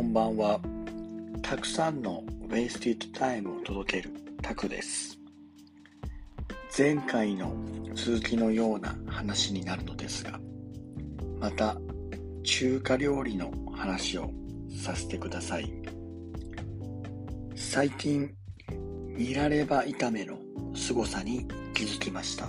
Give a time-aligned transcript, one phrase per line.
[0.00, 0.58] こんばんは。
[1.42, 5.18] たくさんのウェイスティッドタイムを届けるタクです。
[6.76, 7.54] 前回の
[7.94, 10.40] 続きのような話になるのですが、
[11.38, 11.76] また
[12.42, 14.30] 中華料理の話を
[14.74, 15.70] させてください。
[17.54, 18.34] 最近、
[18.70, 20.38] ニラレバ炒めの
[20.74, 22.48] 凄さに気づきました。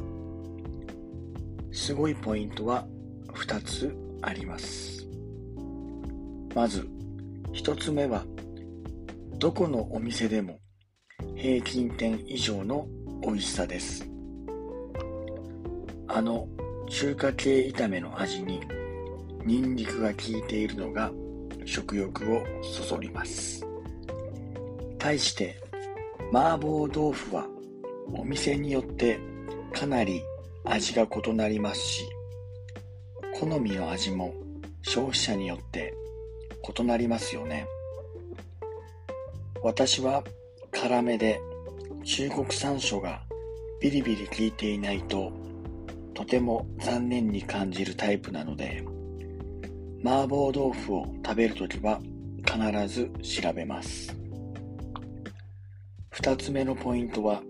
[1.73, 2.87] すごいポイントは
[3.33, 5.05] 2つあります。
[6.55, 6.87] まず、
[7.53, 8.23] 1つ目は、
[9.37, 10.59] どこのお店でも
[11.35, 12.87] 平均点以上の
[13.21, 14.09] 美味しさです。
[16.07, 16.47] あの
[16.89, 18.61] 中華系炒めの味に
[19.45, 21.11] ニンニクが効いているのが
[21.65, 23.65] 食欲をそそります。
[24.97, 25.59] 対して
[26.31, 27.47] 麻婆豆腐は
[28.13, 29.19] お店によって
[29.73, 30.21] かなり
[30.63, 32.05] 味が異なりますし
[33.39, 34.33] 好みの味も
[34.83, 35.93] 消費者によって
[36.77, 37.67] 異なりますよね。
[39.63, 40.23] 私は
[40.71, 41.39] 辛めで
[42.03, 43.21] 中国山椒が
[43.79, 45.31] ビリビリ効いていないと
[46.13, 48.83] とても残念に感じるタイプなので
[50.03, 51.99] 麻婆豆腐を食べるときは
[52.45, 54.15] 必ず調べます。
[56.13, 57.41] 2つ目のポイントは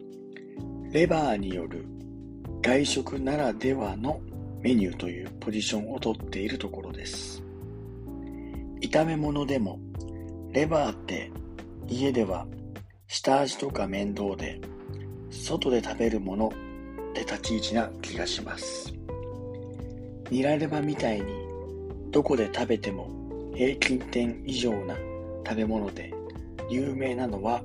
[0.91, 1.85] レバーによる
[2.61, 4.19] 外食ならではの
[4.61, 7.40] メニューというポジションをとっているところです。
[8.81, 9.79] 炒め物でも
[10.51, 11.31] レバーって
[11.87, 12.47] 家では
[13.07, 14.59] 下味とか面倒で
[15.29, 16.47] 外で食べるもの
[17.11, 18.93] って立ち位置な気がします。
[20.29, 21.25] ニラレバみたいに
[22.09, 23.09] どこで食べても
[23.53, 24.95] 平均点以上な
[25.45, 26.13] 食べ物で
[26.69, 27.61] 有名なのは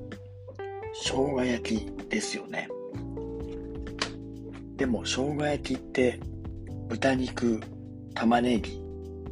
[0.93, 2.67] 生姜焼きですよね。
[4.75, 6.19] でも生姜焼きって
[6.87, 7.61] 豚肉
[8.13, 8.81] 玉ねぎ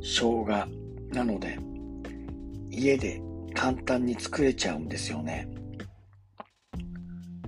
[0.02, 0.46] 生姜
[1.12, 1.60] なので
[2.78, 3.22] 家で
[3.54, 5.48] 簡単に作れちゃうんですよね。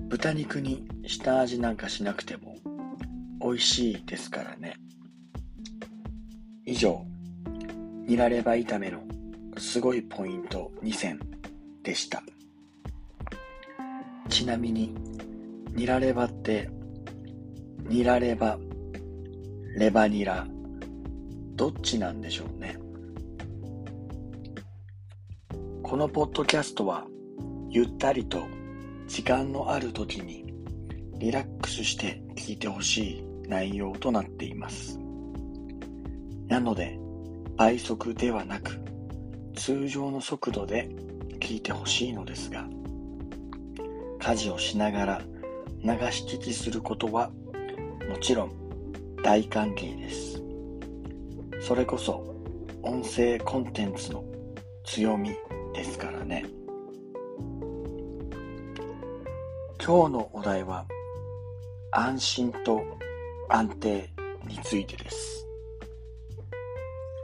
[0.07, 2.56] 豚肉に下味なんかしなくても
[3.41, 4.75] 美味しいですからね。
[6.66, 7.06] 以上
[8.07, 9.02] ニラレバ炒めの
[9.57, 11.19] すごいポイント2選
[11.84, 12.23] でした。
[14.29, 14.96] ちなみに
[15.75, 16.69] ニラレバって
[17.90, 18.57] ニラレバ
[19.75, 20.47] レバニラ
[21.56, 22.87] どっちなんでしょうね。
[25.88, 27.08] このポッドキャストは
[27.70, 28.46] ゆったりと
[29.08, 30.53] 時間のある時に
[31.14, 35.00] リラックスして聞いてほしい内容となっています。
[36.50, 37.00] なので
[37.56, 38.81] 倍速ではなく
[39.56, 40.90] 通常の速度で
[41.40, 42.68] 聞いてほしいのですが
[44.20, 45.22] 家事をしながら
[45.86, 47.31] 流し聞きすることは
[48.09, 48.52] もちろん
[49.24, 50.44] 大歓迎です。
[51.62, 52.36] それこそ
[52.84, 54.26] 音声コンテンツの
[54.84, 55.31] 強み
[55.78, 56.44] ですからね。
[59.80, 60.88] 今日のお題は
[61.92, 62.82] 安心と
[63.48, 64.10] 安定
[64.48, 65.46] についてです。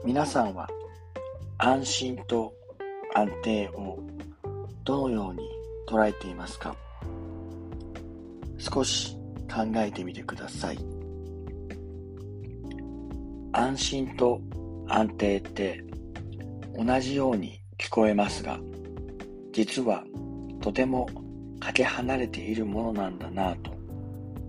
[0.05, 0.69] 皆さんは
[1.57, 2.53] 安心と
[3.15, 3.97] 安定を
[4.83, 5.49] どのように
[5.87, 6.75] 捉えていますか？
[8.59, 9.17] 少し
[9.51, 10.77] 考えてみてください。
[13.51, 14.39] 安心と
[14.87, 15.83] 安定って
[16.77, 18.61] 同じように聞こえますが、
[19.51, 20.05] 実は
[20.61, 21.09] とても
[21.59, 23.71] かけ離れているものなんだなぁと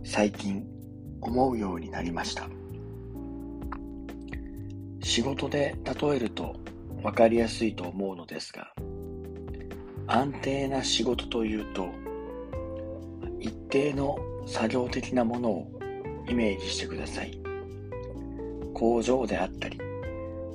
[0.05, 0.65] 最近
[1.21, 2.49] 思うようになりました。
[5.03, 6.55] 仕事で例えると
[7.03, 8.73] 分かりやすいと思うのですが、
[10.07, 11.89] 安定な仕事というと、
[13.41, 15.81] 一定の作業的なものを
[16.29, 17.37] イメージしてください。
[18.73, 19.79] 工場であったり、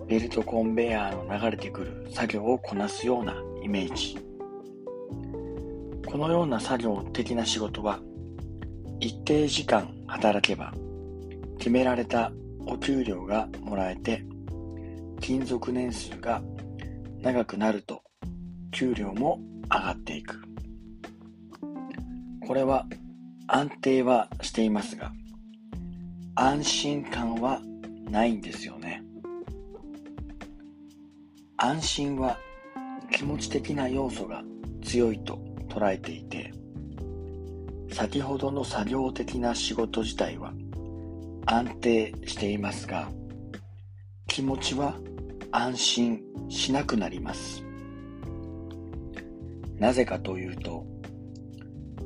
[0.09, 4.17] ベルトコンベヤーの流れてくる作業をこなすようなイメージ。
[6.07, 7.99] このような作業的な仕事は、
[8.99, 10.73] 一定時間働けば、
[11.59, 12.31] 決められた
[12.65, 14.25] お給料がもらえて、
[15.21, 16.41] 勤続年数が
[17.21, 18.01] 長くなると、
[18.71, 19.39] 給料も
[19.71, 20.41] 上がっていく。
[22.47, 22.87] これは
[23.45, 25.11] 安定はしていますが、
[26.33, 27.61] 安心感は
[28.09, 28.78] ないんですよね。
[31.61, 32.37] 安心は
[33.11, 34.43] 気持ち的な要素が
[34.81, 36.53] 強いと捉えていて、
[37.91, 40.53] 先ほどの作業的な仕事自体は
[41.45, 43.09] 安定していますが、
[44.27, 44.95] 気持ちは
[45.51, 47.61] 安心しなくなります。
[49.77, 50.85] なぜかというと、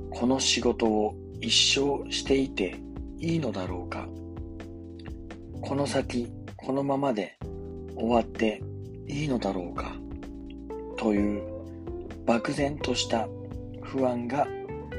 [0.09, 2.79] この仕事を一生していて
[3.19, 4.07] いいのだろうか
[5.61, 7.38] この先このままで
[7.95, 8.61] 終わって
[9.07, 9.95] いいのだろうか？
[10.97, 11.44] という
[12.25, 13.27] 漠然とした
[13.81, 14.47] 不安が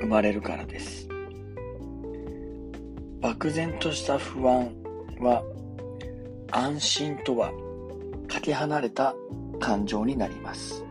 [0.01, 1.09] 生まれるからです。
[3.21, 4.71] 漠然とした不安
[5.19, 5.43] は
[6.51, 7.51] 安心とは
[8.29, 9.15] かけ離れた
[9.59, 10.85] 感情になります。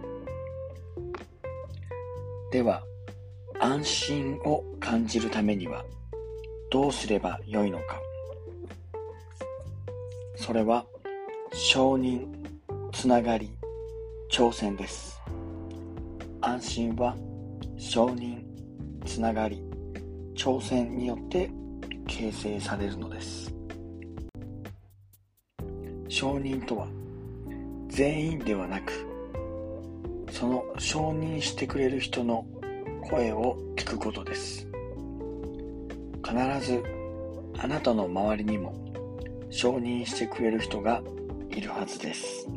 [2.51, 2.83] では
[3.59, 5.85] 安心を感じるためには
[6.71, 8.01] どうすればよいのか？
[10.35, 10.85] それは
[11.53, 12.25] 承認
[13.03, 13.49] つながり
[14.31, 15.21] 挑戦です。
[16.39, 17.17] 安心は
[17.75, 18.45] 承認
[19.03, 19.61] つながり
[20.37, 21.51] 挑戦によって
[22.07, 23.53] 形成されるのです。
[26.07, 26.87] 承認とは
[27.89, 28.93] 全員ではなく
[30.31, 32.47] その承認してくれる人の
[33.09, 34.65] 声を聞くことです。
[36.25, 36.81] 必ず
[37.57, 38.73] あなたの周りにも
[39.49, 41.03] 承認してくれる人が
[41.49, 42.47] いるはずです。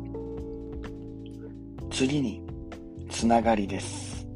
[1.97, 2.43] 次に
[3.09, 4.27] つながりです。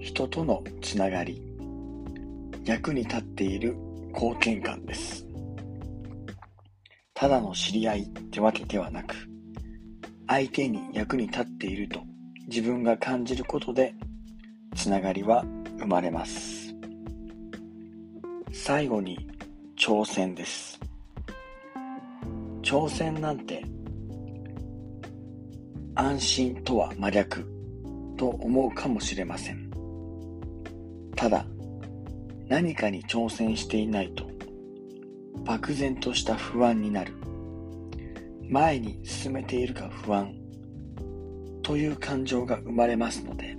[0.00, 1.42] 人とのつながり。
[2.64, 3.76] 役に立っている
[4.14, 5.26] 貢献感です。
[7.12, 9.14] ただの知り合いってわけではなく
[10.26, 12.00] 相手に役に立っていると
[12.46, 13.92] 自分が感じることで
[14.74, 15.44] つながりは
[15.78, 16.74] 生まれます。
[18.52, 19.28] 最後に
[19.78, 20.80] 挑戦です。
[22.62, 23.75] 挑戦なんて
[25.96, 27.44] 安心とは真逆
[28.16, 29.70] と思うかもしれません。
[31.16, 31.46] ただ
[32.48, 34.26] 何かに挑戦していないと
[35.44, 37.14] 漠然とした不安になる。
[38.48, 40.34] 前に進めているか不安。
[41.62, 43.56] という感情が生まれますので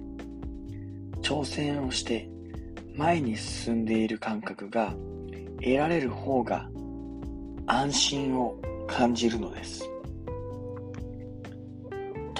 [1.21, 2.29] 挑戦をして
[2.95, 4.93] 前に進んでいる感覚が
[5.59, 6.69] 得られる方が
[7.65, 8.55] 安心を
[8.87, 9.83] 感じるのです。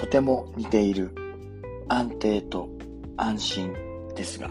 [0.08, 1.14] ても似ている。
[1.90, 2.68] 安定と
[3.16, 3.72] 安心
[4.14, 4.50] ですが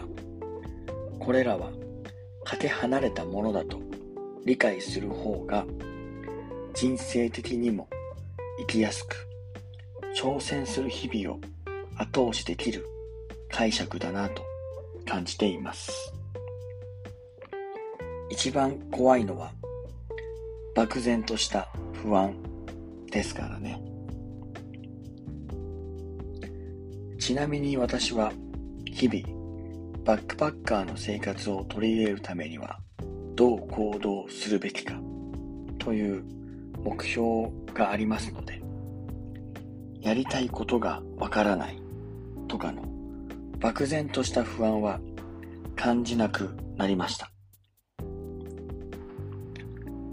[1.20, 1.70] これらは
[2.44, 3.78] かけ離れたものだと
[4.44, 5.64] 理解する方が
[6.74, 7.88] 人生的にも
[8.58, 9.28] 生きやすく
[10.16, 11.40] 挑戦する日々を
[11.96, 12.84] 後押しできる
[13.50, 14.42] 解釈だなと
[15.06, 16.12] 感じています。
[18.30, 19.52] 一番怖いのは
[20.74, 21.68] 漠然とした
[22.02, 22.34] 不安
[23.10, 23.87] ですからね。
[27.28, 28.32] ちなみに私は
[28.86, 32.78] 日々バックパッカーの生活を取り入れるためには
[33.34, 34.94] どう行動するべきか
[35.78, 36.24] という
[36.82, 38.62] 目標がありますので
[40.00, 41.82] やりたいことがわからない
[42.48, 42.82] とかの
[43.58, 44.98] 漠然とした不安は
[45.76, 47.30] 感じなくなりました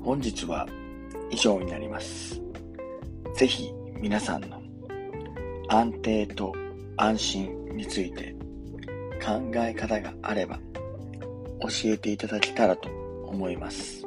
[0.04, 0.68] 本日は
[1.32, 2.42] 以上になります。
[3.38, 3.72] ぜひ
[4.02, 4.62] 皆さんの
[5.70, 6.54] 安定と
[6.98, 8.36] 安心について
[9.24, 10.60] 考え方があれば
[11.62, 12.90] 教えていただけたらと
[13.26, 14.06] 思います。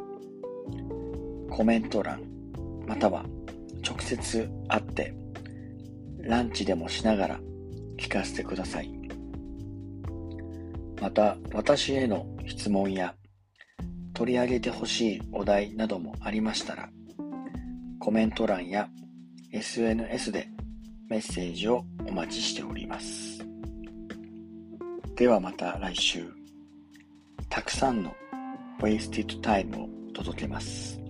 [1.51, 2.23] コメント欄
[2.87, 3.25] または
[3.87, 5.15] 直接会って
[6.21, 7.41] ランチでもしながら
[7.97, 8.93] 聞かせてください。
[11.01, 13.15] また私への質問や
[14.15, 16.91] 取り上げてほしいお題などもありましたら
[18.01, 18.89] コメント欄や
[19.53, 20.49] SNS で
[21.09, 23.39] メッセージをお待ちしております。
[25.17, 26.25] ではまた来週、
[27.49, 28.15] たくさんの
[28.81, 31.01] Wasted Time を届けます。